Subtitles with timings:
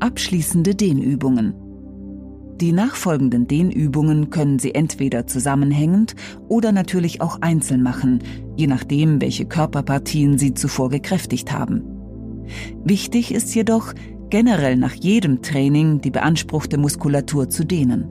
[0.00, 1.52] Abschließende Dehnübungen.
[2.58, 6.14] Die nachfolgenden Dehnübungen können Sie entweder zusammenhängend
[6.48, 8.20] oder natürlich auch einzeln machen,
[8.56, 11.82] je nachdem, welche Körperpartien Sie zuvor gekräftigt haben.
[12.82, 13.92] Wichtig ist jedoch,
[14.30, 18.08] generell nach jedem Training die beanspruchte Muskulatur zu dehnen.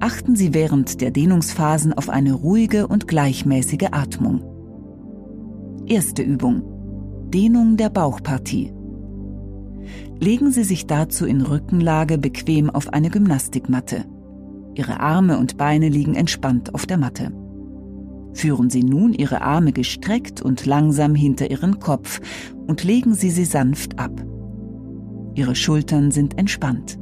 [0.00, 4.42] Achten Sie während der Dehnungsphasen auf eine ruhige und gleichmäßige Atmung.
[5.86, 6.62] Erste Übung.
[7.32, 8.72] Dehnung der Bauchpartie.
[10.20, 14.04] Legen Sie sich dazu in Rückenlage bequem auf eine Gymnastikmatte.
[14.74, 17.32] Ihre Arme und Beine liegen entspannt auf der Matte.
[18.34, 22.20] Führen Sie nun Ihre Arme gestreckt und langsam hinter Ihren Kopf
[22.66, 24.24] und legen Sie sie sanft ab.
[25.34, 26.98] Ihre Schultern sind entspannt.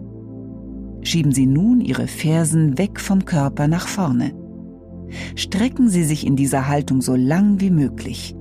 [1.00, 4.32] Schieben Sie nun Ihre Fersen weg vom Körper nach vorne.
[5.36, 8.36] Strecken Sie sich in dieser Haltung so lang wie möglich.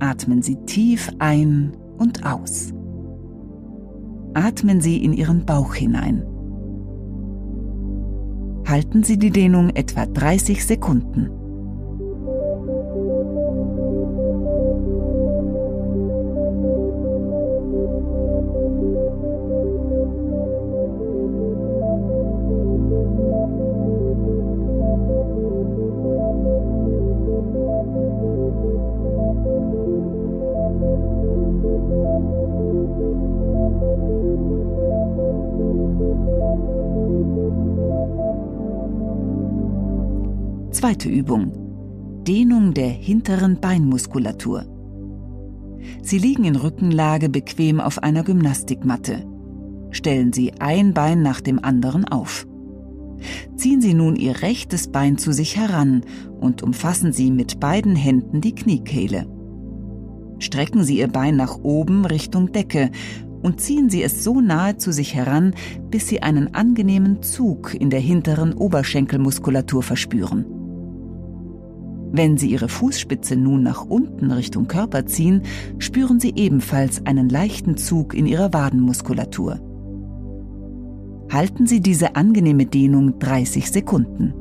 [0.00, 2.72] Atmen Sie tief ein und aus
[4.34, 6.24] atmen Sie in Ihren Bauch hinein.
[8.66, 11.41] Halten Sie die Dehnung etwa 30 Sekunden.
[40.82, 42.24] Zweite Übung.
[42.26, 44.64] Dehnung der hinteren Beinmuskulatur.
[46.02, 49.24] Sie liegen in Rückenlage bequem auf einer Gymnastikmatte.
[49.92, 52.48] Stellen Sie ein Bein nach dem anderen auf.
[53.54, 56.02] Ziehen Sie nun Ihr rechtes Bein zu sich heran
[56.40, 59.28] und umfassen Sie mit beiden Händen die Kniekehle.
[60.40, 62.90] Strecken Sie Ihr Bein nach oben Richtung Decke
[63.40, 65.54] und ziehen Sie es so nahe zu sich heran,
[65.92, 70.58] bis Sie einen angenehmen Zug in der hinteren Oberschenkelmuskulatur verspüren.
[72.14, 75.42] Wenn Sie Ihre Fußspitze nun nach unten Richtung Körper ziehen,
[75.78, 79.58] spüren Sie ebenfalls einen leichten Zug in Ihrer Wadenmuskulatur.
[81.32, 84.34] Halten Sie diese angenehme Dehnung 30 Sekunden.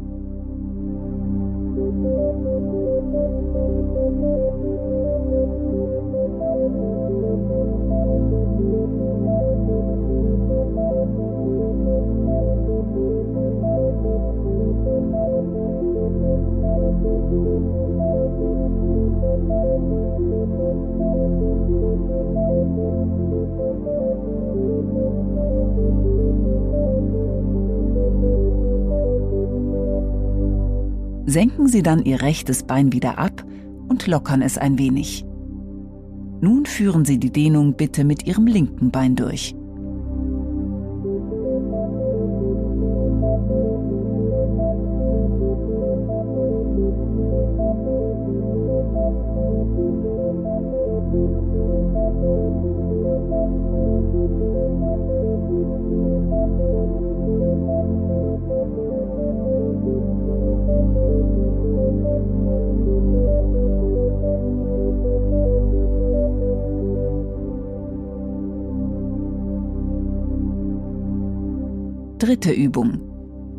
[31.32, 33.44] Senken Sie dann Ihr rechtes Bein wieder ab
[33.88, 35.26] und lockern es ein wenig.
[36.42, 39.56] Nun führen Sie die Dehnung bitte mit Ihrem linken Bein durch.
[72.22, 73.00] Dritte Übung.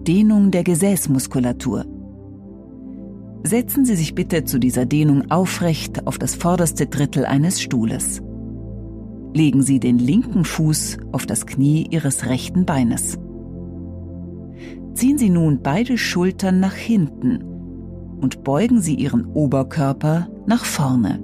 [0.06, 1.84] Dehnung der Gesäßmuskulatur.
[3.42, 8.22] Setzen Sie sich bitte zu dieser Dehnung aufrecht auf das vorderste Drittel eines Stuhles.
[9.34, 13.18] Legen Sie den linken Fuß auf das Knie Ihres rechten Beines.
[14.94, 17.42] Ziehen Sie nun beide Schultern nach hinten
[18.20, 21.18] und beugen Sie Ihren Oberkörper nach vorne.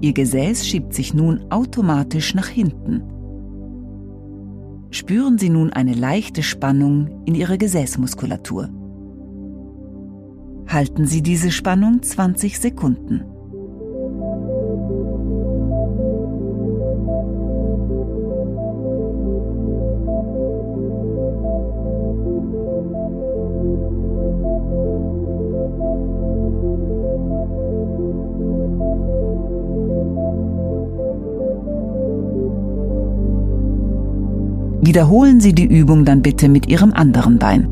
[0.00, 3.02] Ihr Gesäß schiebt sich nun automatisch nach hinten
[4.90, 8.68] spüren Sie nun eine leichte Spannung in Ihrer Gesäßmuskulatur.
[10.68, 13.24] Halten Sie diese Spannung 20 Sekunden.
[34.80, 37.68] Wiederholen Sie die Übung dann bitte mit Ihrem anderen Bein.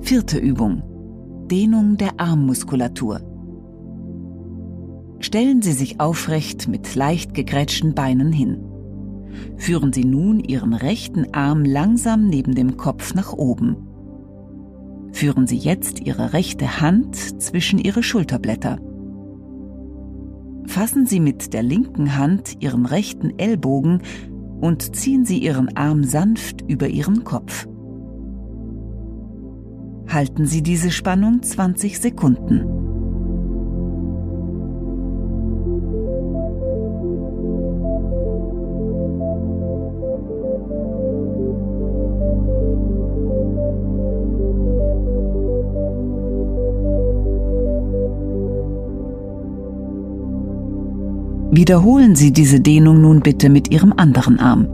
[0.00, 0.82] Vierte Übung.
[1.50, 3.29] Dehnung der Armmuskulatur.
[5.20, 8.64] Stellen Sie sich aufrecht mit leicht gegrätschten Beinen hin.
[9.56, 13.76] Führen Sie nun Ihren rechten Arm langsam neben dem Kopf nach oben.
[15.12, 18.78] Führen Sie jetzt Ihre rechte Hand zwischen Ihre Schulterblätter.
[20.66, 24.02] Fassen Sie mit der linken Hand Ihren rechten Ellbogen
[24.60, 27.66] und ziehen Sie Ihren Arm sanft über Ihren Kopf.
[30.08, 32.79] Halten Sie diese Spannung 20 Sekunden.
[51.52, 54.68] Wiederholen Sie diese Dehnung nun bitte mit Ihrem anderen Arm.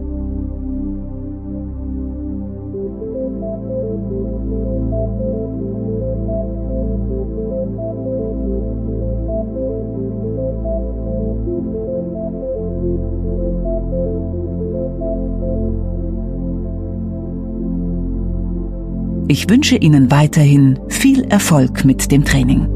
[19.29, 22.76] Ich wünsche Ihnen weiterhin viel Erfolg mit dem Training.